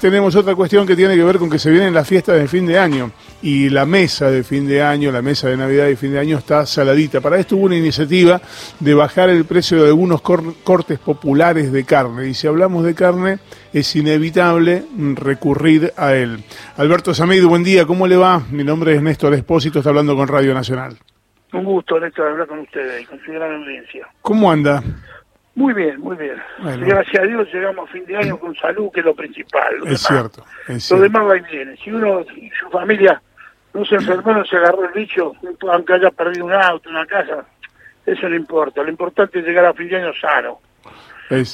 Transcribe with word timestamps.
Tenemos 0.00 0.34
otra 0.34 0.54
cuestión 0.54 0.86
que 0.86 0.96
tiene 0.96 1.14
que 1.14 1.22
ver 1.22 1.36
con 1.36 1.50
que 1.50 1.58
se 1.58 1.70
vienen 1.70 1.92
las 1.92 2.08
fiestas 2.08 2.38
de 2.38 2.48
fin 2.48 2.64
de 2.64 2.78
año 2.78 3.10
y 3.42 3.68
la 3.68 3.84
mesa 3.84 4.30
de 4.30 4.42
fin 4.42 4.66
de 4.66 4.82
año, 4.82 5.12
la 5.12 5.20
mesa 5.20 5.50
de 5.50 5.58
Navidad 5.58 5.88
y 5.88 5.96
fin 5.96 6.12
de 6.12 6.18
año 6.18 6.38
está 6.38 6.64
saladita. 6.64 7.20
Para 7.20 7.38
esto 7.38 7.56
hubo 7.56 7.66
una 7.66 7.76
iniciativa 7.76 8.40
de 8.78 8.94
bajar 8.94 9.28
el 9.28 9.44
precio 9.44 9.82
de 9.82 9.88
algunos 9.88 10.22
cortes 10.22 10.98
populares 10.98 11.70
de 11.70 11.84
carne 11.84 12.28
y 12.28 12.34
si 12.34 12.46
hablamos 12.46 12.82
de 12.82 12.94
carne 12.94 13.40
es 13.74 13.94
inevitable 13.94 14.84
recurrir 15.16 15.92
a 15.98 16.14
él. 16.14 16.44
Alberto 16.78 17.12
Samido, 17.12 17.50
buen 17.50 17.62
día, 17.62 17.84
¿cómo 17.84 18.06
le 18.06 18.16
va? 18.16 18.40
Mi 18.50 18.64
nombre 18.64 18.94
es 18.94 19.02
Néstor 19.02 19.34
Espósito, 19.34 19.80
está 19.80 19.90
hablando 19.90 20.16
con 20.16 20.28
Radio 20.28 20.54
Nacional. 20.54 20.96
Un 21.52 21.64
gusto, 21.64 22.00
Néstor, 22.00 22.28
hablar 22.28 22.46
con 22.46 22.60
ustedes 22.60 23.02
y 23.02 23.04
con 23.04 23.20
su 23.20 23.32
gran 23.32 23.52
audiencia. 23.52 24.08
¿Cómo 24.22 24.50
anda? 24.50 24.82
Muy 25.54 25.74
bien, 25.74 26.00
muy 26.00 26.16
bien. 26.16 26.36
Gracias 26.58 27.22
a 27.22 27.26
Dios 27.26 27.48
llegamos 27.52 27.88
a 27.88 27.92
fin 27.92 28.04
de 28.06 28.16
año 28.16 28.38
con 28.38 28.54
salud, 28.56 28.90
que 28.92 29.00
es 29.00 29.06
lo 29.06 29.14
principal. 29.14 29.74
es, 29.86 30.00
cierto, 30.00 30.44
Lo 30.68 31.00
demás 31.00 31.28
va 31.28 31.36
y 31.36 31.40
viene. 31.40 31.76
Si 31.76 31.90
uno 31.90 32.20
y 32.36 32.50
su 32.50 32.70
familia 32.70 33.20
no 33.74 33.84
se 33.84 33.96
enfermó, 33.96 34.32
no 34.32 34.44
se 34.44 34.56
agarró 34.56 34.84
el 34.84 34.92
bicho, 34.92 35.34
aunque 35.70 35.94
haya 35.94 36.10
perdido 36.10 36.46
un 36.46 36.52
auto, 36.52 36.88
una 36.88 37.06
casa, 37.06 37.44
eso 38.06 38.28
no 38.28 38.36
importa. 38.36 38.82
Lo 38.82 38.90
importante 38.90 39.40
es 39.40 39.44
llegar 39.44 39.64
a 39.64 39.74
fin 39.74 39.88
de 39.88 39.96
año 39.96 40.12
sano. 40.20 40.60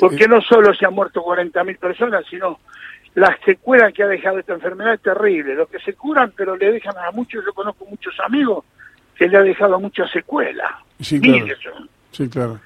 Porque 0.01 0.27
no 0.27 0.41
solo 0.41 0.75
se 0.75 0.87
han 0.87 0.95
muerto 0.95 1.23
40.000 1.23 1.79
personas, 1.79 2.25
sino 2.31 2.61
las 3.15 3.39
secuelas 3.45 3.93
que 3.93 4.03
ha 4.03 4.07
dejado 4.07 4.39
esta 4.39 4.55
enfermedad 4.55 4.95
es 4.95 5.03
terrible. 5.03 5.55
Los 5.55 5.69
que 5.69 5.79
se 5.81 5.95
curan, 5.95 6.33
pero 6.35 6.57
le 6.57 6.73
dejan 6.73 6.95
a 6.97 7.11
muchos, 7.11 7.45
yo 7.45 7.53
conozco 7.53 7.85
muchos 7.87 8.15
amigos 8.21 8.65
que 9.15 9.29
le 9.29 9.37
ha 9.37 9.43
dejado 9.43 9.79
muchas 9.81 10.11
secuelas. 10.11 10.71
Sí, 11.01 11.21
claro. 11.21 11.47
Sí, 12.13 12.29
claro. 12.29 12.61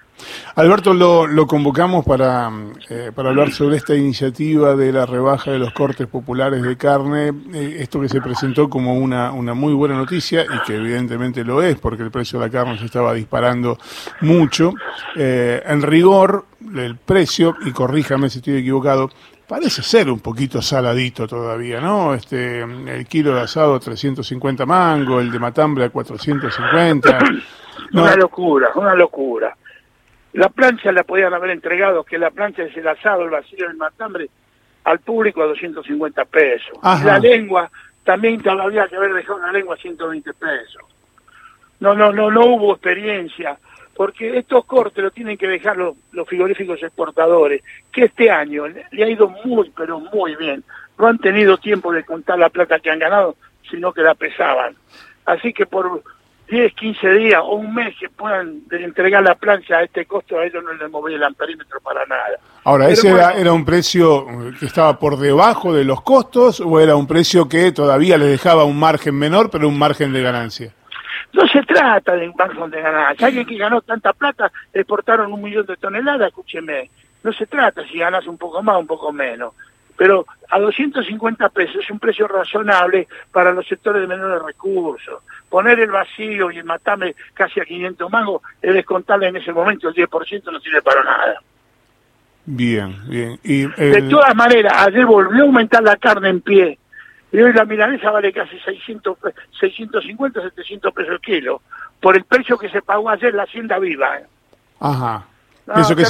Alberto, 0.54 0.94
lo, 0.94 1.46
convocamos 1.46 2.04
para, 2.04 2.50
eh, 2.88 3.12
para 3.14 3.30
hablar 3.30 3.52
sobre 3.52 3.76
esta 3.76 3.94
iniciativa 3.94 4.74
de 4.74 4.92
la 4.92 5.06
rebaja 5.06 5.50
de 5.50 5.58
los 5.58 5.72
cortes 5.72 6.06
populares 6.06 6.62
de 6.62 6.76
carne, 6.76 7.32
eh, 7.54 7.76
esto 7.80 8.00
que 8.00 8.08
se 8.08 8.20
presentó 8.20 8.68
como 8.68 8.94
una, 8.94 9.32
una 9.32 9.54
muy 9.54 9.72
buena 9.72 9.96
noticia 9.96 10.44
y 10.44 10.66
que 10.66 10.76
evidentemente 10.76 11.44
lo 11.44 11.62
es 11.62 11.78
porque 11.78 12.02
el 12.02 12.10
precio 12.10 12.38
de 12.38 12.46
la 12.46 12.52
carne 12.52 12.78
se 12.78 12.86
estaba 12.86 13.14
disparando 13.14 13.78
mucho. 14.20 14.74
Eh, 15.16 15.62
en 15.64 15.82
rigor, 15.82 16.46
el 16.74 16.96
precio, 16.96 17.56
y 17.64 17.72
corríjame 17.72 18.28
si 18.28 18.38
estoy 18.38 18.58
equivocado, 18.58 19.10
parece 19.50 19.82
ser 19.82 20.08
un 20.10 20.20
poquito 20.20 20.62
saladito 20.62 21.26
todavía, 21.26 21.80
¿no? 21.80 22.14
Este, 22.14 22.60
el 22.60 23.06
kilo 23.06 23.34
de 23.34 23.40
asado 23.40 23.74
a 23.74 23.80
350 23.80 24.64
mango, 24.64 25.20
el 25.20 25.30
de 25.30 25.38
matambre 25.38 25.84
a 25.86 25.90
450. 25.90 27.18
Una 27.92 28.14
locura, 28.14 28.68
una 28.74 28.94
locura. 28.94 29.56
La 30.32 30.48
plancha 30.48 30.92
la 30.92 31.02
podían 31.04 31.34
haber 31.34 31.50
entregado, 31.50 32.04
que 32.04 32.18
la 32.18 32.30
plancha 32.30 32.62
es 32.62 32.76
el 32.76 32.86
asado, 32.86 33.22
el 33.22 33.30
vacío, 33.30 33.68
el 33.68 33.76
matambre, 33.76 34.28
al 34.84 35.00
público 35.00 35.42
a 35.42 35.46
250 35.46 36.24
pesos. 36.26 36.78
La 36.82 37.18
lengua, 37.18 37.70
también 38.04 38.40
todavía 38.40 38.86
que 38.88 38.96
haber 38.96 39.12
dejado 39.12 39.38
una 39.38 39.52
lengua 39.52 39.74
a 39.74 39.78
120 39.78 40.32
pesos. 40.34 40.82
No, 41.80 41.94
no, 41.94 42.12
no, 42.12 42.30
no 42.30 42.44
hubo 42.44 42.72
experiencia, 42.72 43.58
porque 43.96 44.38
estos 44.38 44.64
cortes 44.66 45.02
lo 45.02 45.10
tienen 45.10 45.36
que 45.36 45.48
dejar 45.48 45.76
los, 45.76 45.96
los 46.12 46.28
frigoríficos 46.28 46.82
exportadores, 46.82 47.62
que 47.90 48.04
este 48.04 48.30
año 48.30 48.66
le 48.68 49.04
ha 49.04 49.08
ido 49.08 49.28
muy, 49.44 49.70
pero 49.76 49.98
muy 49.98 50.36
bien. 50.36 50.62
No 50.98 51.06
han 51.06 51.18
tenido 51.18 51.56
tiempo 51.56 51.92
de 51.92 52.04
contar 52.04 52.38
la 52.38 52.50
plata 52.50 52.78
que 52.78 52.90
han 52.90 52.98
ganado, 52.98 53.36
sino 53.68 53.92
que 53.92 54.02
la 54.02 54.14
pesaban. 54.14 54.76
Así 55.24 55.52
que 55.52 55.66
por 55.66 56.02
10, 56.50 56.74
15 56.74 57.10
días 57.14 57.40
o 57.44 57.54
un 57.54 57.72
mes 57.72 57.94
que 57.98 58.08
puedan 58.08 58.62
entregar 58.70 59.22
la 59.22 59.36
plancha 59.36 59.76
a 59.76 59.84
este 59.84 60.04
costo, 60.04 60.36
a 60.36 60.44
ellos 60.44 60.64
no 60.64 60.72
les 60.72 60.90
movían 60.90 61.22
el 61.22 61.34
perímetro 61.36 61.80
para 61.80 62.04
nada. 62.06 62.40
Ahora, 62.64 62.88
¿ese 62.88 63.08
era, 63.08 63.34
era, 63.34 63.52
un 63.52 63.64
precio 63.64 64.26
que 64.58 64.66
estaba 64.66 64.98
por 64.98 65.16
debajo 65.16 65.72
de 65.72 65.84
los 65.84 66.02
costos 66.02 66.60
o 66.60 66.80
era 66.80 66.96
un 66.96 67.06
precio 67.06 67.48
que 67.48 67.70
todavía 67.70 68.18
les 68.18 68.30
dejaba 68.30 68.64
un 68.64 68.78
margen 68.78 69.16
menor, 69.16 69.48
pero 69.48 69.68
un 69.68 69.78
margen 69.78 70.12
de 70.12 70.22
ganancia? 70.22 70.74
No 71.32 71.46
se 71.46 71.62
trata 71.62 72.16
de 72.16 72.28
un 72.28 72.34
margen 72.36 72.68
de 72.68 72.82
ganancia. 72.82 73.26
Alguien 73.28 73.46
que 73.46 73.56
ganó 73.56 73.80
tanta 73.82 74.12
plata, 74.12 74.50
exportaron 74.74 75.32
un 75.32 75.40
millón 75.40 75.66
de 75.66 75.76
toneladas, 75.76 76.28
escúcheme. 76.28 76.90
No 77.22 77.32
se 77.32 77.46
trata 77.46 77.86
si 77.86 77.98
ganas 77.98 78.26
un 78.26 78.36
poco 78.36 78.60
más 78.60 78.74
o 78.74 78.80
un 78.80 78.86
poco 78.88 79.12
menos 79.12 79.54
pero 80.00 80.24
a 80.48 80.58
250 80.58 81.50
pesos 81.50 81.76
es 81.84 81.90
un 81.90 81.98
precio 81.98 82.26
razonable 82.26 83.06
para 83.30 83.52
los 83.52 83.68
sectores 83.68 84.00
de 84.00 84.08
menores 84.08 84.42
recursos. 84.42 85.22
Poner 85.50 85.78
el 85.78 85.90
vacío 85.90 86.50
y 86.50 86.56
el 86.56 86.64
matame 86.64 87.14
casi 87.34 87.60
a 87.60 87.66
500 87.66 88.10
mangos 88.10 88.40
es 88.62 88.72
descontarle 88.72 89.28
en 89.28 89.36
ese 89.36 89.52
momento 89.52 89.90
el 89.90 89.94
10% 89.94 90.50
no 90.50 90.58
sirve 90.60 90.80
para 90.80 91.04
nada. 91.04 91.42
Bien, 92.46 92.96
bien. 93.10 93.38
Y 93.42 93.66
De 93.66 94.00
todas 94.08 94.34
maneras, 94.34 94.72
ayer 94.86 95.04
volvió 95.04 95.42
a 95.42 95.46
aumentar 95.46 95.82
la 95.82 95.96
carne 95.96 96.30
en 96.30 96.40
pie. 96.40 96.78
Y 97.30 97.38
hoy 97.38 97.52
la 97.52 97.66
milanesa 97.66 98.10
vale 98.10 98.32
casi 98.32 98.58
600, 98.58 99.18
650, 99.60 100.40
700 100.40 100.94
pesos 100.94 101.12
el 101.12 101.20
kilo. 101.20 101.60
Por 102.00 102.16
el 102.16 102.24
precio 102.24 102.56
que 102.56 102.70
se 102.70 102.80
pagó 102.80 103.10
ayer 103.10 103.34
la 103.34 103.42
hacienda 103.42 103.78
viva. 103.78 104.16
¿eh? 104.16 104.24
Ajá. 104.80 105.26
Eso 105.76 105.94
que 105.94 106.02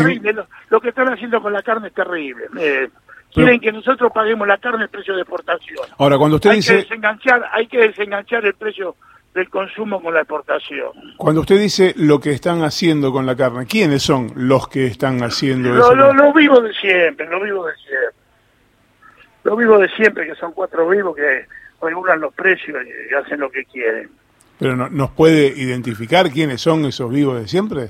lo, 0.70 0.80
que 0.80 0.90
están 0.90 1.12
haciendo 1.12 1.42
con 1.42 1.52
la 1.52 1.62
carne 1.64 1.88
es 1.88 1.94
terrible. 1.94 2.44
Eh, 2.56 2.88
quieren 3.32 3.60
que 3.60 3.72
nosotros 3.72 4.10
paguemos 4.12 4.46
la 4.46 4.58
carne 4.58 4.84
el 4.84 4.88
precio 4.88 5.14
de 5.14 5.22
exportación. 5.22 5.86
Ahora, 5.98 6.18
cuando 6.18 6.36
usted 6.36 6.50
hay 6.50 6.56
dice... 6.56 6.74
Que 6.74 6.82
desenganchar, 6.82 7.44
hay 7.52 7.66
que 7.66 7.78
desenganchar 7.78 8.44
el 8.44 8.54
precio 8.54 8.96
del 9.34 9.48
consumo 9.48 10.02
con 10.02 10.12
la 10.12 10.20
exportación. 10.20 10.90
Cuando 11.16 11.42
usted 11.42 11.58
dice 11.58 11.94
lo 11.96 12.18
que 12.18 12.32
están 12.32 12.62
haciendo 12.62 13.12
con 13.12 13.26
la 13.26 13.36
carne, 13.36 13.66
¿quiénes 13.66 14.02
son 14.02 14.32
los 14.34 14.68
que 14.68 14.86
están 14.86 15.22
haciendo 15.22 15.78
eso? 15.78 15.94
Lo, 15.94 16.12
lo 16.12 16.32
vivo 16.32 16.60
de 16.60 16.72
siempre, 16.74 17.26
lo 17.28 17.40
vivo 17.40 17.66
de 17.66 17.74
siempre. 17.76 18.20
Lo 19.44 19.56
vivo 19.56 19.78
de 19.78 19.88
siempre, 19.90 20.26
que 20.26 20.34
son 20.34 20.52
cuatro 20.52 20.88
vivos 20.88 21.16
que 21.16 21.46
regulan 21.80 22.20
los 22.20 22.34
precios 22.34 22.76
y 22.84 23.14
hacen 23.14 23.40
lo 23.40 23.50
que 23.50 23.64
quieren. 23.64 24.10
¿Pero 24.58 24.76
no, 24.76 24.90
nos 24.90 25.10
puede 25.12 25.46
identificar 25.46 26.28
quiénes 26.30 26.60
son 26.60 26.84
esos 26.84 27.10
vivos 27.10 27.40
de 27.40 27.48
siempre? 27.48 27.88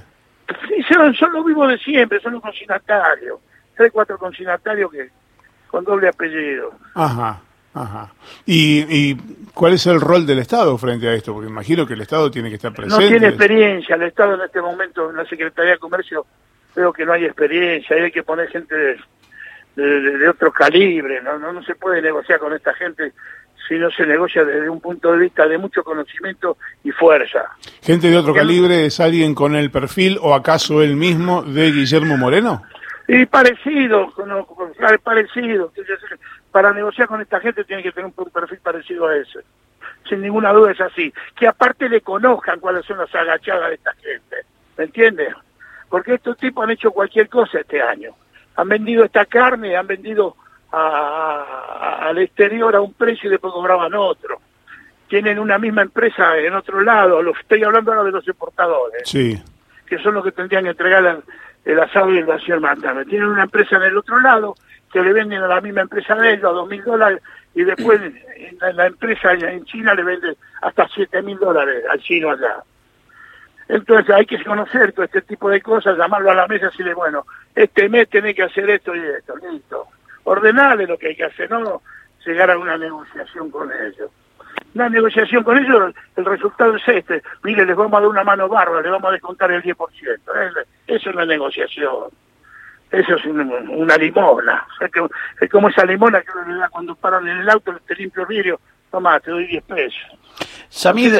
Sí, 0.68 0.82
son, 0.88 1.12
son 1.14 1.32
los 1.32 1.44
vivos 1.44 1.68
de 1.68 1.78
siempre, 1.78 2.20
son 2.20 2.34
los 2.34 2.42
consignatarios. 2.42 3.40
Tres, 3.76 3.90
cuatro 3.92 4.18
consignatarios 4.18 4.90
que 4.92 5.10
con 5.70 5.84
doble 5.84 6.08
apellido. 6.08 6.72
Ajá, 6.94 7.40
ajá. 7.74 8.12
¿Y, 8.44 8.80
¿Y 8.88 9.16
cuál 9.54 9.74
es 9.74 9.86
el 9.86 10.00
rol 10.00 10.26
del 10.26 10.40
Estado 10.40 10.76
frente 10.76 11.08
a 11.08 11.14
esto? 11.14 11.32
Porque 11.32 11.48
imagino 11.48 11.86
que 11.86 11.94
el 11.94 12.00
Estado 12.00 12.30
tiene 12.30 12.48
que 12.48 12.56
estar 12.56 12.72
presente. 12.72 13.04
No 13.04 13.08
tiene 13.08 13.28
experiencia, 13.28 13.94
el 13.94 14.02
Estado 14.02 14.34
en 14.34 14.40
este 14.42 14.60
momento, 14.60 15.10
en 15.10 15.16
la 15.16 15.24
Secretaría 15.26 15.72
de 15.72 15.78
Comercio, 15.78 16.26
creo 16.74 16.92
que 16.92 17.04
no 17.04 17.12
hay 17.12 17.24
experiencia, 17.24 17.96
hay 17.96 18.10
que 18.10 18.22
poner 18.22 18.48
gente 18.48 18.74
de, 19.76 20.28
otro 20.28 20.52
calibre, 20.52 21.22
¿no? 21.22 21.38
¿no? 21.38 21.52
No 21.52 21.62
se 21.62 21.74
puede 21.74 22.02
negociar 22.02 22.38
con 22.40 22.52
esta 22.52 22.74
gente 22.74 23.12
si 23.68 23.76
no 23.76 23.88
se 23.92 24.04
negocia 24.04 24.44
desde 24.44 24.68
un 24.68 24.80
punto 24.80 25.12
de 25.12 25.18
vista 25.18 25.46
de 25.46 25.56
mucho 25.56 25.84
conocimiento 25.84 26.56
y 26.82 26.90
fuerza. 26.90 27.44
¿Gente 27.80 28.10
de 28.10 28.16
otro 28.16 28.34
calibre 28.34 28.86
es 28.86 28.98
alguien 28.98 29.32
con 29.32 29.54
el 29.54 29.70
perfil 29.70 30.18
o 30.20 30.34
acaso 30.34 30.82
él 30.82 30.96
mismo 30.96 31.42
de 31.42 31.70
Guillermo 31.70 32.16
Moreno? 32.16 32.64
Y 33.08 33.26
parecido, 33.26 34.12
parecido. 35.02 35.72
Para 36.50 36.72
negociar 36.72 37.08
con 37.08 37.20
esta 37.20 37.40
gente 37.40 37.64
tiene 37.64 37.82
que 37.82 37.92
tener 37.92 38.12
un 38.14 38.30
perfil 38.30 38.58
parecido 38.58 39.06
a 39.06 39.16
ese. 39.16 39.40
Sin 40.08 40.20
ninguna 40.20 40.52
duda 40.52 40.72
es 40.72 40.80
así. 40.80 41.12
Que 41.36 41.46
aparte 41.46 41.88
le 41.88 42.00
conozcan 42.00 42.60
cuáles 42.60 42.84
son 42.84 42.98
las 42.98 43.14
agachadas 43.14 43.68
de 43.68 43.74
esta 43.74 43.92
gente. 43.94 44.36
¿Me 44.76 44.84
entiendes? 44.84 45.34
Porque 45.88 46.14
estos 46.14 46.36
tipos 46.36 46.64
han 46.64 46.70
hecho 46.70 46.92
cualquier 46.92 47.28
cosa 47.28 47.60
este 47.60 47.82
año. 47.82 48.12
Han 48.56 48.68
vendido 48.68 49.04
esta 49.04 49.26
carne, 49.26 49.76
han 49.76 49.86
vendido 49.86 50.36
al 50.72 52.18
exterior 52.18 52.74
a 52.76 52.80
un 52.80 52.94
precio 52.94 53.28
y 53.28 53.30
después 53.32 53.52
cobraban 53.52 53.94
otro. 53.94 54.40
Tienen 55.08 55.40
una 55.40 55.58
misma 55.58 55.82
empresa 55.82 56.36
en 56.38 56.54
otro 56.54 56.80
lado. 56.80 57.20
Lo 57.22 57.32
estoy 57.32 57.64
hablando 57.64 57.90
ahora 57.90 58.04
de 58.04 58.12
los 58.12 58.26
importadores. 58.28 59.02
Sí. 59.04 59.42
Que 59.86 59.98
son 59.98 60.14
los 60.14 60.24
que 60.24 60.30
tendrían 60.30 60.62
que 60.64 60.70
entregar 60.70 61.22
el 61.64 61.80
asado 61.80 62.10
y 62.12 62.18
el 62.18 62.24
vacío 62.24 62.60
Me 62.60 63.04
Tienen 63.04 63.28
una 63.28 63.44
empresa 63.44 63.76
en 63.76 63.82
el 63.82 63.96
otro 63.96 64.20
lado 64.20 64.54
que 64.92 65.02
le 65.02 65.12
venden 65.12 65.42
a 65.42 65.48
la 65.48 65.60
misma 65.60 65.82
empresa 65.82 66.14
de 66.16 66.32
ellos 66.32 66.44
a 66.44 66.48
dos 66.48 66.68
mil 66.68 66.82
dólares 66.82 67.22
y 67.54 67.62
después 67.62 68.00
en 68.00 68.76
la, 68.76 68.86
empresa 68.86 69.32
en 69.32 69.64
China 69.64 69.94
le 69.94 70.02
vende 70.02 70.36
hasta 70.62 70.88
siete 70.88 71.22
mil 71.22 71.38
dólares 71.38 71.84
al 71.90 72.00
chino 72.00 72.30
allá. 72.30 72.62
Entonces 73.68 74.14
hay 74.14 74.26
que 74.26 74.42
conocer 74.42 74.92
todo 74.92 75.04
este 75.04 75.22
tipo 75.22 75.48
de 75.48 75.60
cosas, 75.60 75.96
llamarlo 75.96 76.30
a 76.30 76.34
la 76.34 76.48
mesa 76.48 76.66
y 76.66 76.70
decirle, 76.70 76.94
bueno, 76.94 77.24
este 77.54 77.88
mes 77.88 78.08
tenés 78.08 78.34
que 78.34 78.42
hacer 78.42 78.68
esto 78.68 78.94
y 78.96 79.00
esto, 79.00 79.36
listo. 79.36 79.86
Ordenarle 80.24 80.86
lo 80.86 80.98
que 80.98 81.08
hay 81.08 81.16
que 81.16 81.24
hacer, 81.24 81.50
no 81.50 81.82
llegar 82.26 82.50
a 82.50 82.58
una 82.58 82.76
negociación 82.76 83.50
con 83.50 83.70
ellos 83.70 84.10
una 84.74 84.88
negociación 84.88 85.42
con 85.42 85.58
ellos, 85.58 85.94
el 86.16 86.24
resultado 86.24 86.76
es 86.76 86.82
este. 86.86 87.22
Mire, 87.42 87.66
les 87.66 87.76
vamos 87.76 87.92
a 87.92 88.00
dar 88.00 88.08
una 88.08 88.24
mano 88.24 88.48
barba, 88.48 88.80
les 88.80 88.90
vamos 88.90 89.08
a 89.08 89.12
descontar 89.12 89.50
el 89.50 89.62
10%. 89.62 90.64
Eso 90.90 91.10
es 91.10 91.14
una 91.14 91.24
negociación. 91.24 92.08
Eso 92.90 93.14
es 93.14 93.24
una, 93.24 93.96
limona. 93.96 94.66
Es 95.40 95.50
como 95.50 95.68
esa 95.68 95.84
limona 95.84 96.20
que 96.20 96.32
uno 96.34 96.52
le 96.52 96.60
da 96.60 96.68
cuando 96.68 96.96
paran 96.96 97.28
en 97.28 97.38
el 97.38 97.48
auto, 97.48 97.72
te 97.86 97.94
limpio 97.94 98.22
el 98.22 98.28
vidrio. 98.28 98.60
Toma, 98.90 99.20
te 99.20 99.30
doy 99.30 99.46
10 99.46 99.62
pesos. 99.64 100.00
Samid, 100.68 101.14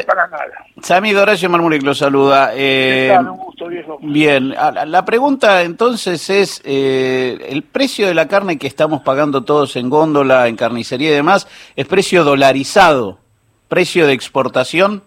Samid 0.81 1.17
Horacio 1.17 1.49
Marmuric 1.49 1.83
lo 1.83 1.93
saluda. 1.93 2.51
Eh, 2.53 3.15
un 3.17 3.37
gusto, 3.37 3.67
viejo. 3.67 3.97
Bien, 4.01 4.49
la 4.49 5.05
pregunta 5.05 5.61
entonces 5.61 6.29
es, 6.29 6.61
eh, 6.65 7.37
¿el 7.49 7.63
precio 7.63 8.07
de 8.07 8.13
la 8.13 8.27
carne 8.27 8.57
que 8.57 8.67
estamos 8.67 9.01
pagando 9.03 9.45
todos 9.45 9.77
en 9.77 9.89
góndola, 9.89 10.49
en 10.49 10.57
carnicería 10.57 11.11
y 11.11 11.13
demás, 11.13 11.47
es 11.77 11.87
precio 11.87 12.25
dolarizado, 12.25 13.19
precio 13.69 14.05
de 14.05 14.13
exportación? 14.13 15.03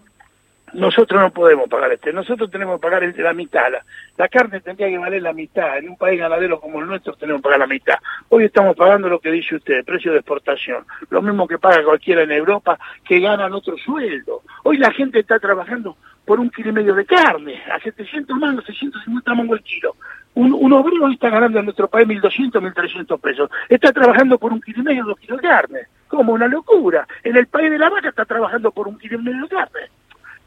nosotros 0.75 1.21
no 1.21 1.31
podemos 1.31 1.69
pagar 1.69 1.91
este, 1.91 2.11
nosotros 2.11 2.51
tenemos 2.51 2.75
que 2.75 2.81
pagar 2.83 3.03
el 3.03 3.13
de 3.13 3.23
la 3.23 3.33
mitad. 3.33 3.71
La, 3.71 3.83
carne 4.29 4.61
tendría 4.61 4.87
que 4.87 4.97
valer 4.97 5.21
la 5.21 5.33
mitad. 5.33 5.77
En 5.77 5.89
un 5.89 5.97
país 5.97 6.19
ganadero 6.19 6.59
como 6.59 6.79
el 6.79 6.87
nuestro 6.87 7.13
tenemos 7.13 7.41
que 7.41 7.43
pagar 7.43 7.59
la 7.59 7.67
mitad. 7.67 7.95
Hoy 8.29 8.45
estamos 8.45 8.75
pagando 8.75 9.09
lo 9.09 9.19
que 9.19 9.31
dice 9.31 9.55
usted, 9.55 9.83
precio 9.83 10.11
de 10.11 10.19
exportación. 10.19 10.85
Lo 11.09 11.21
mismo 11.21 11.47
que 11.47 11.57
paga 11.57 11.83
cualquiera 11.83 12.23
en 12.23 12.31
Europa 12.31 12.79
que 13.03 13.19
ganan 13.19 13.53
otro 13.53 13.77
sueldo. 13.77 14.41
Hoy 14.63 14.77
la 14.77 14.91
gente 14.91 15.19
está 15.19 15.39
trabajando 15.39 15.97
por 16.23 16.39
un 16.39 16.49
kilo 16.49 16.69
y 16.69 16.73
medio 16.73 16.95
de 16.95 17.05
carne, 17.05 17.61
a 17.71 17.79
700 17.79 18.37
mangos, 18.37 18.65
650 18.65 19.33
mangos 19.33 19.59
el 19.59 19.63
kilo. 19.63 19.95
Un, 20.33 20.53
un 20.53 20.73
obrero 20.73 21.05
hoy 21.05 21.13
está 21.13 21.29
ganando 21.29 21.59
en 21.59 21.65
nuestro 21.65 21.87
país 21.87 22.07
1.200, 22.07 22.51
1.300 22.73 23.19
pesos. 23.21 23.49
Está 23.69 23.91
trabajando 23.93 24.37
por 24.37 24.51
un 24.51 24.61
kilo 24.61 24.81
y 24.81 24.83
medio, 24.83 25.05
dos 25.05 25.19
kilos 25.19 25.41
de 25.41 25.47
carne. 25.47 25.79
Como 26.07 26.33
una 26.33 26.47
locura. 26.47 27.07
En 27.23 27.37
el 27.37 27.47
país 27.47 27.69
de 27.69 27.77
la 27.77 27.89
vaca 27.89 28.09
está 28.09 28.25
trabajando 28.25 28.71
por 28.71 28.87
un 28.87 28.97
kilo 28.97 29.19
y 29.19 29.23
medio 29.23 29.43
de 29.43 29.49
carne. 29.49 29.81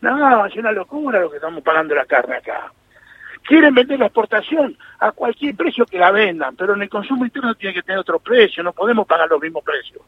No, 0.00 0.46
es 0.46 0.56
una 0.56 0.72
locura 0.72 1.20
lo 1.20 1.30
que 1.30 1.36
estamos 1.36 1.62
pagando 1.62 1.94
la 1.94 2.04
carne 2.04 2.36
acá. 2.36 2.72
Quieren 3.48 3.74
vender 3.74 3.98
la 3.98 4.06
exportación 4.06 4.76
a 4.98 5.10
cualquier 5.12 5.56
precio 5.56 5.86
que 5.86 5.98
la 5.98 6.10
vendan, 6.10 6.54
pero 6.54 6.74
en 6.74 6.82
el 6.82 6.90
consumo 6.90 7.24
interno 7.24 7.54
tiene 7.54 7.72
que 7.72 7.82
tener 7.82 7.98
otro 7.98 8.18
precio, 8.18 8.62
no 8.62 8.74
podemos 8.74 9.06
pagar 9.06 9.26
los 9.26 9.40
mismos 9.40 9.64
precios. 9.64 10.02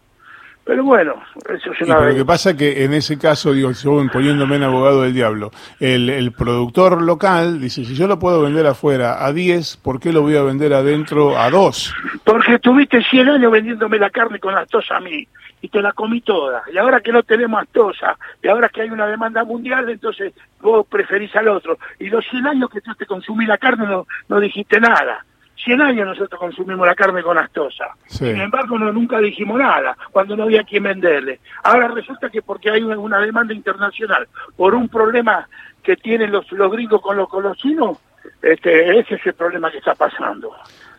Pero 0.71 0.85
bueno, 0.85 1.21
eso 1.53 1.73
es 1.73 1.81
una... 1.81 1.99
lo 1.99 2.15
que 2.15 2.25
pasa 2.25 2.51
es 2.51 2.57
que 2.57 2.85
en 2.85 2.95
ese 2.95 3.19
caso, 3.19 3.53
digo, 3.53 3.73
yo 3.73 4.07
poniéndome 4.13 4.55
en 4.55 4.63
abogado 4.63 5.03
del 5.03 5.13
diablo, 5.13 5.51
el, 5.81 6.09
el 6.09 6.31
productor 6.31 7.03
local 7.03 7.61
dice, 7.61 7.85
si 7.85 7.97
yo 7.97 8.07
lo 8.07 8.21
puedo 8.21 8.43
vender 8.43 8.69
afuera 8.69 9.27
a 9.27 9.33
10, 9.33 9.79
¿por 9.79 9.99
qué 9.99 10.13
lo 10.13 10.23
voy 10.23 10.37
a 10.37 10.45
vender 10.45 10.73
adentro 10.73 11.37
a 11.37 11.51
2? 11.51 11.95
Porque 12.23 12.55
estuviste 12.55 13.03
100 13.03 13.31
años 13.31 13.51
vendiéndome 13.51 13.99
la 13.99 14.11
carne 14.11 14.39
con 14.39 14.55
las 14.55 14.69
tos 14.69 14.89
a 14.93 15.01
mí 15.01 15.27
y 15.61 15.69
te 15.69 15.83
la 15.83 15.91
comí 15.91 16.21
toda. 16.21 16.63
Y 16.73 16.79
ahora 16.79 17.01
que 17.01 17.11
no 17.11 17.25
tenemos 17.25 17.61
astosa, 17.61 18.17
y 18.41 18.47
ahora 18.47 18.69
que 18.69 18.83
hay 18.83 18.91
una 18.91 19.09
demanda 19.09 19.43
mundial, 19.43 19.91
entonces 19.91 20.35
vos 20.61 20.87
preferís 20.87 21.35
al 21.35 21.49
otro. 21.49 21.79
Y 21.99 22.11
los 22.11 22.25
100 22.31 22.47
años 22.47 22.71
que 22.71 22.81
tú 22.81 22.95
te 22.95 23.07
consumí 23.07 23.45
la 23.45 23.59
carne 23.59 23.89
no, 23.89 24.07
no 24.29 24.39
dijiste 24.39 24.79
nada. 24.79 25.25
100 25.65 25.81
años 25.81 26.07
nosotros 26.07 26.39
consumimos 26.39 26.87
la 26.87 26.95
carne 26.95 27.23
con 27.23 27.37
astosa. 27.39 27.87
Sin 28.07 28.41
embargo, 28.41 28.79
no, 28.79 28.93
nunca 28.93 29.19
dijimos 29.19 29.59
nada 29.59 29.97
cuando 30.11 30.37
no 30.37 30.45
había 30.45 30.65
quien 30.65 30.85
venderle. 30.85 31.41
Ahora 31.63 31.89
resulta 31.89 32.31
que 32.31 32.43
porque 32.43 32.71
hay 32.71 32.83
una, 32.83 33.19
demanda 33.19 33.55
internacional 33.55 34.29
por 34.57 34.75
un 34.75 34.89
problema 34.89 35.49
que 35.83 35.97
tienen 35.97 36.33
los, 36.33 36.51
los 36.53 36.73
gringos 36.73 37.01
con 37.01 37.17
los, 37.17 37.29
con 37.29 37.43
los 37.43 37.57
chinos, 37.57 37.99
este, 38.43 38.99
ese 38.99 39.15
es 39.15 39.27
el 39.27 39.35
problema 39.35 39.71
que 39.71 39.79
está 39.79 39.95
pasando. 39.95 40.55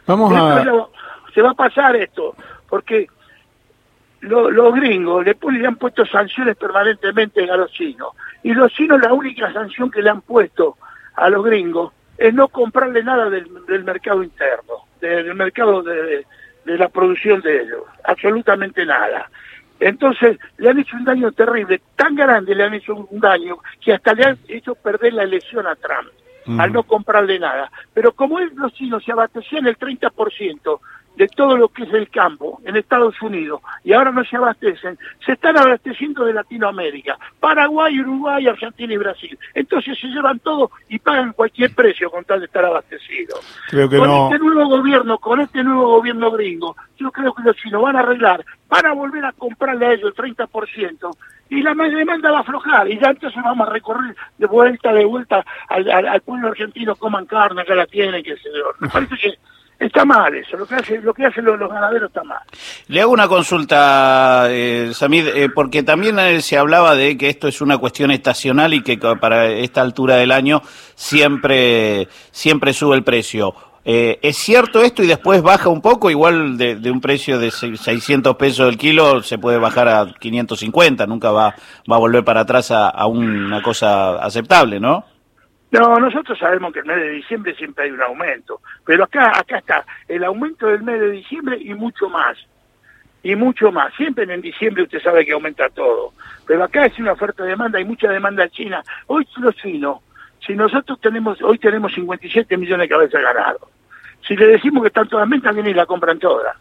Vamos 0.08 0.34
a... 0.36 0.64
Se 1.34 1.42
va 1.42 1.52
a 1.52 1.54
pasar 1.54 1.96
esto, 1.96 2.36
porque 2.68 3.08
los 4.22 4.74
gringos 4.74 5.26
le, 5.26 5.38
le 5.52 5.68
han 5.68 5.78
puesto 5.78 6.06
sanciones 6.06 6.58
permanentemente 6.58 7.50
a 7.50 7.56
los 7.56 7.72
chinos. 7.72 8.10
Y 8.44 8.54
los 8.54 8.72
chinos 8.74 9.00
la 9.02 9.14
única 9.14 9.52
sanción 9.54 9.90
que 9.90 10.02
le 10.02 10.10
han 10.10 10.22
puesto 10.22 10.78
a 11.16 11.30
los 11.30 11.44
gringos 11.44 11.94
es 12.22 12.36
no 12.36 12.50
comprarle 12.50 13.04
nada 13.04 13.32
del, 13.32 13.50
mercado 13.84 14.22
interno, 14.22 14.86
del 15.00 15.34
mercado 15.34 15.82
de, 15.82 16.24
la 16.66 16.88
producción 16.88 17.42
de 17.42 17.64
ellos, 17.64 17.82
absolutamente 18.04 18.86
nada. 18.86 19.28
Entonces 19.80 20.38
le 20.58 20.70
han 20.70 20.78
hecho 20.78 20.98
un 20.98 21.04
daño 21.04 21.32
terrible, 21.32 21.82
tan 21.96 22.16
grande 22.16 22.54
le 22.54 22.64
han 22.64 22.76
hecho 22.76 23.08
un 23.10 23.20
daño 23.20 23.58
que 23.84 23.94
hasta 23.94 24.14
le 24.14 24.26
han 24.26 24.38
hecho 24.48 24.76
perder 24.76 25.14
la 25.14 25.24
elección 25.24 25.66
a 25.66 25.76
Trump, 25.76 26.10
al 26.48 26.74
no 26.74 26.84
comprarle 26.84 27.40
nada. 27.40 27.72
Pero 27.94 28.14
como 28.14 28.40
los 28.40 28.74
chinos 28.74 29.04
se 29.04 29.12
abastecían 29.12 29.68
el 29.68 29.78
30% 29.78 30.80
de 31.16 31.28
todo 31.28 31.58
lo 31.58 31.70
que 31.70 31.84
es 31.84 31.94
el 31.94 32.10
campo 32.10 32.62
en 32.66 32.76
Estados 32.76 33.22
Unidos 33.22 33.62
y 33.84 33.94
ahora 33.94 34.12
no 34.12 34.24
se 34.24 34.38
abastecen, 34.38 34.98
se 35.26 35.34
están 35.34 35.58
abasteciendo 35.58 36.26
de 36.26 36.34
Latinoamérica, 36.34 37.18
Paraguay, 37.40 38.00
Uruguay, 38.00 38.48
Argentina 38.48 38.94
y 38.94 38.98
Brasil. 38.98 39.38
Entonces 39.54 40.00
se 40.00 40.08
llevan 40.08 40.40
todo 40.40 40.72
y 40.90 41.00
pagan 41.00 41.34
cualquier 41.34 41.76
precio 41.76 42.10
con 42.10 42.24
tal 42.24 42.40
de 42.40 42.46
estar 42.46 42.64
abastecidos. 42.64 43.40
Creo 43.70 43.90
que 43.90 43.98
con 43.98 44.10
este 44.10 44.40
nuevo 44.40 44.70
gobierno, 44.70 45.18
con 45.18 45.42
este 45.42 45.64
nuevo 45.64 45.98
gobierno 45.98 46.32
gringo, 46.32 46.76
yo 46.98 47.12
creo 47.12 47.34
que 47.34 47.44
los 47.44 47.56
chinos 47.58 47.82
van 47.82 47.98
a 47.98 48.00
arreglar, 48.00 48.46
van 48.72 48.86
a 48.86 48.94
volver 48.94 49.26
a 49.26 49.34
comprarle 49.34 49.86
a 49.86 49.94
ellos 49.94 50.14
el 50.18 50.36
30% 50.36 51.16
y 51.50 51.62
la 51.62 51.74
demanda 51.76 52.32
va 52.32 52.38
a 52.38 52.42
aflojar 52.42 52.90
y 52.90 52.98
ya 52.98 53.10
entonces 53.10 53.44
vamos 53.44 53.68
a 53.68 53.72
recorrer 53.72 54.16
de 54.38 54.48
vuelta, 54.48 54.94
de 54.94 55.04
vuelta 55.04 55.46
al, 55.68 56.22
pueblo 56.22 56.48
argentino, 56.48 56.96
coman 56.96 57.26
carne, 57.26 57.62
acá 57.62 57.76
la 57.76 57.86
tienen, 57.86 58.24
que 58.24 58.38
se 58.38 58.50
Me 58.80 58.88
parece 58.88 59.16
que 59.18 59.38
Está 59.78 60.06
mal 60.06 60.36
eso, 60.36 60.58
lo 60.58 60.68
que, 60.68 60.76
hace, 60.76 61.02
lo 61.02 61.12
que 61.12 61.26
hacen 61.26 61.44
los, 61.44 61.58
ganaderos 61.58 62.10
está 62.10 62.24
mal. 62.24 62.38
Le 62.88 63.02
hago 63.02 63.12
una 63.12 63.28
consulta, 63.28 64.46
eh, 64.48 64.92
Samid, 64.94 65.30
eh, 65.30 65.50
porque 65.50 65.82
también 65.82 66.20
eh, 66.20 66.40
se 66.42 66.56
hablaba 66.56 66.94
de 66.94 67.18
que 67.18 67.30
esto 67.30 67.48
es 67.48 67.62
una 67.62 67.80
cuestión 67.80 68.12
estacional 68.12 68.76
y 68.76 68.84
que 68.84 69.00
para 69.00 69.48
esta 69.48 69.82
altura 69.82 70.18
del 70.18 70.34
año 70.34 70.62
siempre, 70.94 72.08
siempre 72.30 72.74
sube 72.74 72.96
el 72.96 73.04
precio. 73.04 73.56
Eh, 73.84 74.20
¿Es 74.22 74.38
cierto 74.38 74.82
esto 74.82 75.02
y 75.04 75.08
después 75.08 75.42
baja 75.42 75.70
un 75.70 75.82
poco? 75.82 76.12
Igual 76.12 76.58
de, 76.58 76.92
un 76.92 77.02
precio 77.02 77.40
de 77.40 77.50
600 77.50 78.36
pesos 78.36 78.70
el 78.70 78.78
kilo 78.78 79.24
se 79.24 79.40
puede 79.40 79.58
bajar 79.58 79.88
a 79.88 80.14
550, 80.20 81.08
nunca 81.08 81.32
va, 81.32 81.56
va 81.92 81.96
a 81.96 82.00
volver 82.00 82.24
para 82.24 82.42
atrás 82.42 82.70
a, 82.72 83.06
una 83.08 83.62
cosa 83.62 84.24
aceptable, 84.24 84.80
¿no? 84.80 85.06
No, 85.72 85.98
nosotros 85.98 86.38
sabemos 86.38 86.74
que 86.74 86.80
el 86.80 86.86
mes 86.86 86.98
de 86.98 87.10
diciembre 87.10 87.56
siempre 87.56 87.86
hay 87.86 87.92
un 87.92 88.02
aumento, 88.02 88.60
pero 88.86 89.06
acá, 89.06 89.32
acá 89.40 89.58
está 89.58 89.86
el 90.08 90.24
aumento 90.26 90.68
del 90.68 90.84
mes 90.84 91.00
de 91.00 91.12
diciembre 91.12 91.58
y 91.60 91.74
mucho 91.74 92.10
más, 92.10 92.38
y 93.24 93.36
mucho 93.36 93.72
más. 93.72 93.94
Siempre 93.96 94.32
en 94.32 94.42
diciembre 94.42 94.84
usted 94.84 95.02
sabe 95.02 95.26
que 95.26 95.32
aumenta 95.32 95.70
todo, 95.70 96.14
pero 96.46 96.66
acá 96.66 96.86
es 96.86 97.00
una 97.00 97.14
oferta 97.14 97.44
de 97.44 97.52
demanda, 97.52 97.80
hay 97.80 97.86
mucha 97.86 98.10
demanda 98.10 98.50
china. 98.50 98.84
Hoy 99.08 99.26
los 99.38 99.56
chinos, 99.56 100.00
si 100.46 100.56
nosotros 100.56 101.00
tenemos, 101.00 101.42
hoy 101.42 101.58
tenemos 101.58 101.94
57 101.94 102.58
millones 102.58 102.86
de 102.86 102.94
cabezas 102.94 103.22
ganados, 103.22 103.70
si 104.28 104.36
le 104.36 104.48
decimos 104.48 104.84
que 104.84 104.88
están 104.88 105.08
todas 105.08 105.30
ventas, 105.30 105.54
vienen 105.54 105.72
y 105.72 105.76
la 105.76 105.86
compran 105.86 106.20
todas 106.20 106.56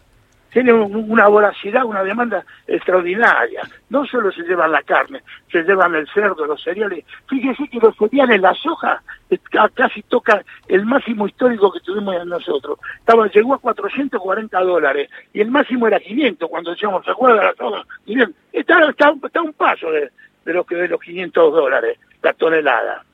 tiene 0.52 0.72
una 0.72 1.28
voracidad, 1.28 1.84
una 1.84 2.02
demanda 2.02 2.44
extraordinaria. 2.66 3.62
No 3.88 4.04
solo 4.04 4.32
se 4.32 4.42
llevan 4.42 4.72
la 4.72 4.82
carne, 4.82 5.22
se 5.50 5.62
llevan 5.62 5.94
el 5.94 6.08
cerdo, 6.08 6.44
los 6.46 6.62
cereales. 6.62 7.04
Fíjese 7.28 7.68
que 7.68 7.78
los 7.78 7.96
cereales, 7.96 8.40
la 8.40 8.54
soja, 8.54 9.02
casi 9.74 10.02
toca 10.02 10.42
el 10.68 10.84
máximo 10.84 11.26
histórico 11.26 11.72
que 11.72 11.80
tuvimos 11.80 12.26
nosotros. 12.26 12.78
Estaba, 12.98 13.28
llegó 13.28 13.54
a 13.54 13.58
440 13.58 14.60
dólares 14.60 15.08
y 15.32 15.40
el 15.40 15.50
máximo 15.50 15.86
era 15.86 16.00
500 16.00 16.48
cuando 16.48 16.72
decíamos, 16.72 17.04
¿se 17.04 17.12
acuerda 17.12 17.44
la 17.44 17.54
soja? 17.54 17.84
está, 18.52 18.88
está, 18.88 19.14
está 19.22 19.42
un 19.42 19.52
paso 19.52 19.90
de, 19.90 20.10
de, 20.44 20.52
los, 20.52 20.66
de 20.66 20.88
los 20.88 21.00
500 21.00 21.52
dólares 21.52 21.98
la 22.22 22.32
tonelada. 22.32 23.04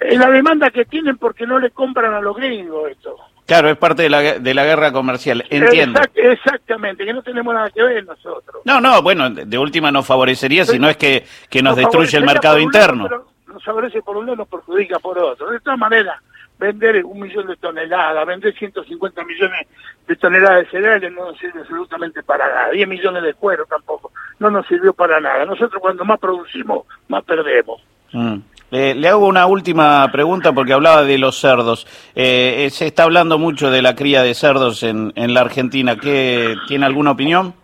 Es 0.00 0.18
la 0.18 0.30
demanda 0.30 0.70
que 0.70 0.84
tienen 0.84 1.16
porque 1.18 1.46
no 1.46 1.58
le 1.58 1.70
compran 1.70 2.14
a 2.14 2.20
los 2.20 2.36
gringos 2.36 2.90
esto. 2.90 3.16
Claro, 3.46 3.70
es 3.70 3.78
parte 3.78 4.02
de 4.02 4.10
la, 4.10 4.20
de 4.20 4.54
la 4.54 4.64
guerra 4.64 4.92
comercial, 4.92 5.42
entiendo. 5.48 6.00
exactamente, 6.14 7.06
que 7.06 7.14
no 7.14 7.22
tenemos 7.22 7.54
nada 7.54 7.70
que 7.70 7.82
ver 7.82 8.04
nosotros. 8.04 8.60
No, 8.66 8.78
no, 8.78 9.00
bueno, 9.00 9.30
de 9.30 9.58
última 9.58 9.90
nos 9.90 10.06
favorecería 10.06 10.66
si 10.66 10.78
no 10.78 10.86
es 10.86 10.98
que, 10.98 11.24
que 11.48 11.62
nos, 11.62 11.74
destruye 11.74 12.18
el 12.18 12.26
mercado 12.26 12.58
interno. 12.58 13.08
nos 13.46 13.64
favorece 13.64 14.02
por 14.02 14.18
un 14.18 14.26
lado, 14.26 14.36
nos 14.36 14.48
perjudica 14.48 14.98
por 14.98 15.18
otro. 15.18 15.50
De 15.50 15.60
todas 15.60 15.78
maneras, 15.78 16.20
vender 16.58 17.02
un 17.04 17.20
millón 17.20 17.46
de 17.46 17.56
toneladas, 17.56 18.26
vender 18.26 18.52
150 18.54 19.24
millones 19.24 19.66
de 20.06 20.16
toneladas 20.16 20.64
de 20.64 20.70
cereales 20.70 21.12
no 21.12 21.26
nos 21.26 21.38
sirve 21.38 21.60
absolutamente 21.60 22.22
para 22.22 22.46
nada. 22.48 22.70
10 22.70 22.86
millones 22.86 23.22
de 23.22 23.32
cuero 23.32 23.64
tampoco, 23.64 24.12
no 24.40 24.50
nos 24.50 24.66
sirvió 24.66 24.92
para 24.92 25.20
nada. 25.20 25.46
Nosotros 25.46 25.80
cuando 25.80 26.04
más 26.04 26.18
producimos, 26.18 26.84
más 27.08 27.24
perdemos. 27.24 27.80
Mm. 28.12 28.38
Eh, 28.70 28.94
le 28.94 29.08
hago 29.08 29.26
una 29.26 29.46
última 29.46 30.10
pregunta 30.12 30.52
porque 30.52 30.74
hablaba 30.74 31.02
de 31.02 31.16
los 31.18 31.40
cerdos. 31.40 31.86
Eh, 32.14 32.66
eh, 32.66 32.70
se 32.70 32.86
está 32.86 33.04
hablando 33.04 33.38
mucho 33.38 33.70
de 33.70 33.80
la 33.80 33.94
cría 33.94 34.22
de 34.22 34.34
cerdos 34.34 34.82
en, 34.82 35.12
en 35.16 35.32
la 35.32 35.40
Argentina. 35.40 35.96
¿Qué, 35.96 36.54
¿Tiene 36.66 36.84
alguna 36.84 37.12
opinión? 37.12 37.54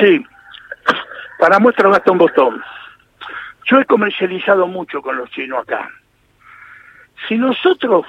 Sí. 0.00 0.24
Para 1.38 1.58
muestra 1.58 1.88
basta 1.88 2.10
un 2.10 2.18
botón. 2.18 2.62
Yo 3.64 3.80
he 3.80 3.84
comercializado 3.84 4.66
mucho 4.66 5.00
con 5.00 5.16
los 5.16 5.30
chinos 5.30 5.62
acá. 5.62 5.88
Si 7.28 7.38
nosotros 7.38 8.04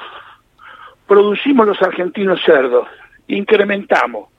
producimos 1.05 1.67
los 1.67 1.81
argentinos 1.81 2.41
cerdos, 2.43 2.87
incrementamos, 3.27 4.29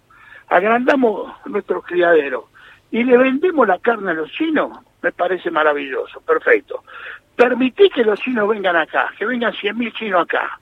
agrandamos 0.49 1.33
nuestros 1.45 1.85
criaderos 1.85 2.45
y 2.91 3.05
le 3.05 3.17
vendemos 3.17 3.69
la 3.69 3.79
carne 3.79 4.11
a 4.11 4.15
los 4.15 4.33
chinos, 4.33 4.77
me 5.03 5.13
parece 5.13 5.51
maravilloso, 5.51 6.21
perfecto 6.23 6.83
permití 7.37 7.89
que 7.91 8.05
los 8.05 8.21
chinos 8.21 8.49
vengan 8.49 8.77
acá, 8.77 9.13
que 9.19 9.27
vengan 9.27 9.53
100.000 9.53 9.93
chinos 9.95 10.23
acá, 10.23 10.59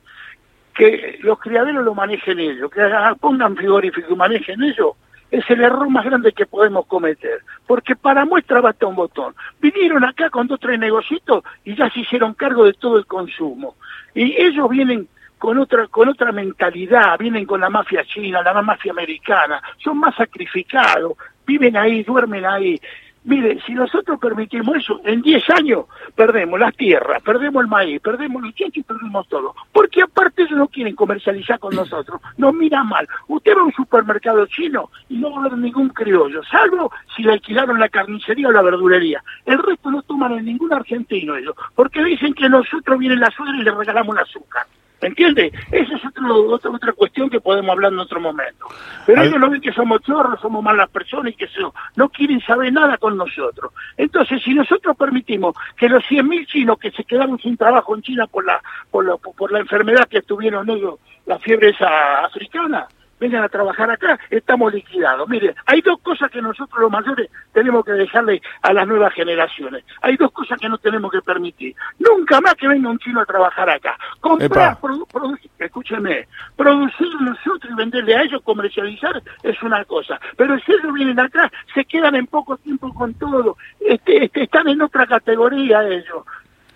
que 0.75 1.19
los 1.23 1.39
criaderos 1.39 1.85
lo 1.85 1.95
manejen 1.95 2.39
ellos, 2.39 2.71
que 2.71 2.81
pongan 3.21 3.57
frigorífico 3.57 4.13
y 4.13 4.17
manejen 4.17 4.63
ellos, 4.63 4.95
es 5.31 5.49
el 5.49 5.63
error 5.63 5.89
más 5.89 6.05
grande 6.05 6.33
que 6.33 6.47
podemos 6.47 6.87
cometer, 6.87 7.41
porque 7.67 7.95
para 7.95 8.25
muestra 8.25 8.61
basta 8.61 8.87
un 8.87 8.97
botón. 8.97 9.35
Vinieron 9.61 10.05
acá 10.05 10.29
con 10.31 10.47
dos 10.47 10.59
tres 10.59 10.79
negocios 10.79 11.23
y 11.65 11.77
ya 11.77 11.89
se 11.91 12.01
hicieron 12.01 12.35
cargo 12.35 12.65
de 12.65 12.73
todo 12.73 12.99
el 12.99 13.07
consumo. 13.07 13.77
Y 14.15 14.35
ellos 14.43 14.69
vienen 14.69 15.09
con 15.39 15.59
otra 15.59 15.87
con 15.87 16.09
otra 16.09 16.33
mentalidad, 16.33 17.17
vienen 17.19 17.47
con 17.47 17.61
la 17.61 17.71
mafia 17.71 18.05
china, 18.05 18.43
la 18.43 18.61
mafia 18.61 18.93
americana, 18.93 19.63
son 19.79 19.99
más 19.99 20.15
sacrificados, 20.17 21.13
viven 21.47 21.77
ahí, 21.77 22.03
duermen 22.03 22.45
ahí. 22.45 22.81
Mire, 23.25 23.61
si 23.67 23.75
nosotros 23.75 24.19
permitimos 24.19 24.77
eso, 24.77 25.01
en 25.05 25.21
10 25.21 25.51
años 25.51 25.85
perdemos 26.15 26.59
las 26.59 26.75
tierras, 26.75 27.23
perdemos 27.23 27.63
el 27.63 27.69
maíz, 27.69 28.01
perdemos 28.01 28.43
los 28.43 28.55
chechos 28.55 28.79
y 28.79 28.83
perdemos 28.83 29.29
todo. 29.29 29.55
Porque 29.73 30.01
aparte 30.03 30.43
ellos 30.43 30.57
no 30.57 30.69
quieren 30.69 30.97
comercializar 30.97 31.59
con 31.59 31.75
nosotros, 31.75 32.19
nos 32.39 32.55
miran 32.55 32.89
mal. 32.89 33.07
Usted 33.29 33.55
va 33.55 33.61
a 33.61 33.65
un 33.65 33.73
supermercado 33.73 34.47
chino 34.47 34.91
y 35.11 35.19
no 35.19 35.33
va 35.33 35.37
a 35.37 35.41
haber 35.47 35.59
ningún 35.59 35.91
criollo, 35.91 36.43
salvo 36.45 36.91
si 37.15 37.23
le 37.23 37.33
alquilaron 37.33 37.79
la 37.79 37.91
carnicería 37.91 38.49
o 38.49 38.53
la 38.53 38.63
verdulería. 38.63 39.23
El 39.45 39.59
resto 39.59 39.91
no 39.91 40.01
toman 40.03 40.33
en 40.39 40.47
ningún 40.47 40.73
argentino 40.73 41.37
ellos, 41.37 41.55
porque 41.75 42.03
dicen 42.03 42.33
que 42.33 42.49
nosotros 42.49 42.99
viene 42.99 43.17
la 43.17 43.31
suegra 43.31 43.57
y 43.59 43.65
le 43.65 43.71
regalamos 43.71 44.17
el 44.17 44.23
azúcar. 44.23 44.67
¿Entiende? 45.01 45.53
Esa 45.71 45.97
es 45.97 46.05
otra, 46.05 46.71
otra 46.71 46.93
cuestión 46.93 47.31
que 47.31 47.41
podemos 47.41 47.71
hablar 47.71 47.93
en 47.93 47.99
otro 47.99 48.21
momento. 48.21 48.67
Pero 49.07 49.23
ellos 49.23 49.41
no 49.41 49.51
ven 49.51 49.61
que 49.61 49.73
somos 49.73 50.03
chorros, 50.03 50.41
somos 50.41 50.63
malas 50.63 50.91
personas 50.91 51.33
y 51.33 51.37
que 51.37 51.47
eso, 51.47 51.75
no 51.97 52.09
quieren 52.11 52.41
saber 52.41 52.73
nada 52.73 52.99
con 52.99 53.17
nosotros. 53.17 53.73
Entonces, 53.97 54.43
si 54.43 54.53
nosotros 54.53 54.97
permitimos 54.97 55.55
que 55.77 55.89
los 55.89 56.05
100.000 56.05 56.47
chinos 56.47 56.79
que 56.79 56.91
se 56.91 57.05
quedaron 57.05 57.39
sin 57.39 57.57
trabajo 57.57 57.95
en 57.95 58.03
China 58.03 58.27
por 58.27 58.45
la, 58.45 58.61
por 58.91 59.07
la, 59.07 59.17
por 59.17 59.51
la 59.53 59.61
enfermedad 59.61 60.07
que 60.09 60.23
tuvieron 60.23 60.69
ellos, 60.69 60.97
la 61.27 61.39
fiebre 61.39 61.71
esa 61.71 62.25
africana, 62.25 62.87
vengan 63.21 63.45
a 63.45 63.49
trabajar 63.49 63.91
acá, 63.91 64.19
estamos 64.31 64.73
liquidados. 64.73 65.29
Mire, 65.29 65.55
hay 65.67 65.81
dos 65.83 66.01
cosas 66.01 66.31
que 66.31 66.43
nosotros 66.43 66.81
los 66.81 66.91
mayores 66.91 67.31
tenemos 67.53 67.85
que 67.85 67.93
dejarle 67.93 68.41
a 68.63 68.73
las 68.73 68.89
nuevas 68.89 69.13
generaciones. 69.13 69.85
Hay 70.01 70.17
dos 70.17 70.33
cosas 70.33 70.59
que 70.59 70.69
no 70.69 70.79
tenemos 70.79 71.13
que 71.13 71.21
permitir. 71.21 71.77
Nunca 71.99 72.41
más 72.41 72.55
que 72.55 72.67
venga 72.67 72.89
un 72.89 72.99
chino 72.99 73.21
a 73.21 73.27
trabajar 73.27 73.69
acá. 73.69 73.97
Comprar, 74.21 74.79
producir, 74.81 75.51
escúcheme, 75.59 76.27
producir 76.57 77.09
nosotros 77.21 77.71
y 77.71 77.75
venderle 77.75 78.17
a 78.17 78.23
ellos, 78.23 78.43
comercializar, 78.43 79.23
es 79.43 79.63
una 79.63 79.85
cosa. 79.85 80.19
Pero 80.37 80.59
si 80.61 80.73
ellos 80.73 80.93
vienen 80.95 81.21
acá, 81.21 81.51
se 81.75 81.85
quedan 81.85 82.15
en 82.15 82.27
poco 82.27 82.57
tiempo 82.57 82.93
con 82.95 83.15
todo. 83.15 83.57
Este, 83.81 84.25
este, 84.25 84.45
están 84.45 84.69
en 84.69 84.81
otra 84.81 85.07
categoría 85.07 85.87
ellos. 85.87 86.25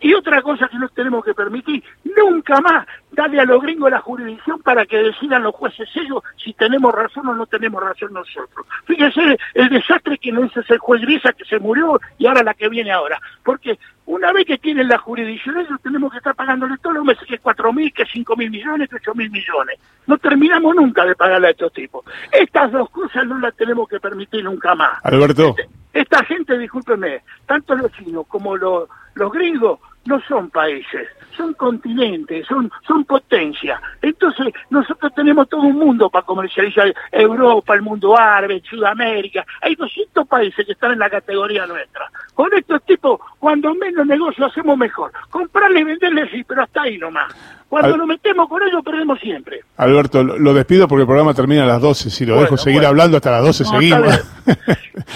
Y 0.05 0.13
otra 0.13 0.43
cosa 0.43 0.69
que 0.69 0.77
no 0.79 0.87
tenemos 0.91 1.25
que 1.25 1.33
permitir, 1.33 1.83
nunca 2.05 2.61
más 2.61 2.87
darle 3.13 3.41
a 3.41 3.47
los 3.47 3.63
gringos 3.63 3.91
la 3.91 4.03
jurisdicción 4.03 4.61
para 4.61 4.85
que 4.85 4.99
decidan 4.99 5.43
los 5.43 5.55
jueces 5.55 5.89
ellos 5.95 6.23
si 6.37 6.53
tenemos 6.53 6.95
razón 6.95 7.27
o 7.29 7.35
no 7.35 7.47
tenemos 7.47 7.83
razón 7.83 8.13
nosotros. 8.13 8.67
Fíjese 8.85 9.39
el 9.55 9.71
desastre 9.71 10.19
que 10.19 10.31
nos 10.31 10.51
hizo 10.51 10.61
ese 10.61 10.77
juez 10.77 11.01
Grisa 11.01 11.33
que 11.33 11.47
se 11.47 11.59
murió 11.59 11.99
y 12.19 12.27
ahora 12.27 12.43
la 12.43 12.53
que 12.53 12.69
viene 12.69 12.93
ahora. 12.93 13.19
Porque 13.43 13.79
una 14.05 14.31
vez 14.35 14.45
que 14.45 14.59
tienen 14.59 14.89
la 14.89 14.99
jurisdicción 14.99 15.57
ellos 15.57 15.81
tenemos 15.83 16.13
que 16.13 16.19
estar 16.19 16.35
pagándole 16.35 16.77
todos 16.83 16.97
los 16.97 17.05
meses 17.07 17.27
que 17.27 17.39
cuatro 17.39 17.73
mil, 17.73 17.91
que 17.91 18.05
cinco 18.05 18.37
mil 18.37 18.51
millones, 18.51 18.91
que 18.91 18.97
ocho 18.97 19.15
mil 19.15 19.31
millones. 19.31 19.79
No 20.07 20.19
terminamos 20.19 20.77
nunca 20.77 21.07
de 21.07 21.15
pagarle 21.15 21.47
a 21.47 21.53
estos 21.53 21.73
tipos. 21.73 22.05
Estas 22.31 22.71
dos 22.73 22.91
cosas 22.91 23.27
no 23.27 23.39
las 23.39 23.57
tenemos 23.57 23.89
que 23.89 23.99
permitir 24.01 24.45
nunca 24.45 24.75
más. 24.75 25.03
Alberto. 25.03 25.55
Este, 25.57 25.67
esta 25.95 26.23
gente, 26.27 26.59
discúlpeme, 26.59 27.23
tanto 27.47 27.75
los 27.75 27.91
chinos 27.93 28.27
como 28.27 28.55
los, 28.55 28.87
los 29.15 29.33
gringos 29.33 29.81
no 30.07 30.21
son 30.23 30.51
países, 30.51 31.09
son 31.37 31.55
continentes, 31.55 32.47
son, 32.47 32.71
son 32.87 33.05
potencias. 33.05 33.81
Entonces, 34.03 34.53
nosotros 34.71 35.13
tenemos 35.15 35.49
todo 35.49 35.63
un 35.63 35.79
mundo 35.79 36.11
para 36.11 36.27
comercializar 36.27 36.95
Europa, 37.11 37.75
el 37.75 37.83
mundo 37.83 38.17
árabe, 38.19 38.63
Sudamérica. 38.69 39.45
Hay 39.63 39.75
200 39.75 40.27
países 40.27 40.67
que 40.67 40.73
están 40.73 40.93
en 40.93 40.99
la 40.99 41.11
categoría 41.11 41.67
nuestra. 41.67 42.11
Con 42.35 42.53
estos 42.53 42.83
tipos, 42.85 43.21
cuando 43.39 43.75
menos 43.75 44.07
negocio 44.07 44.47
hacemos 44.47 44.77
mejor. 44.77 45.13
Comprarle 45.31 45.81
y 45.81 45.85
venderle 45.85 46.29
sí, 46.31 46.45
pero 46.45 46.63
hasta 46.63 46.83
ahí 46.83 46.99
nomás. 46.99 47.33
Cuando 47.69 47.97
nos 47.97 48.07
metemos 48.07 48.49
con 48.49 48.63
ellos, 48.63 48.83
perdemos 48.85 49.19
siempre. 49.21 49.61
Alberto, 49.77 50.23
lo 50.23 50.55
despido 50.55 50.87
porque 50.87 51.03
el 51.03 51.07
programa 51.07 51.35
termina 51.35 51.65
a 51.65 51.67
las 51.67 51.81
12. 51.81 52.11
Si 52.11 52.25
lo 52.25 52.41
dejo 52.41 52.57
seguir 52.57 52.85
hablando 52.87 53.17
hasta 53.17 53.31
las 53.33 53.43
12, 53.43 53.65
seguimos. 53.65 54.25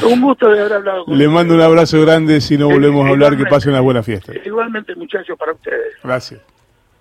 un 0.02 0.20
gusto 0.20 0.48
de 0.48 0.60
haber 0.60 0.72
hablado 0.72 1.04
con 1.04 1.16
Le 1.16 1.28
mando 1.28 1.54
un 1.54 1.60
abrazo 1.60 2.00
grande. 2.00 2.40
Si 2.40 2.58
no 2.58 2.68
volvemos 2.68 3.06
a 3.06 3.10
hablar, 3.10 3.36
que 3.36 3.46
pase 3.46 3.68
una 3.68 3.80
buena 3.80 4.02
fiesta. 4.02 4.32
Igualmente, 4.44 4.94
muchachos, 4.96 5.38
para 5.38 5.52
ustedes. 5.52 5.94
Gracias. 6.02 6.40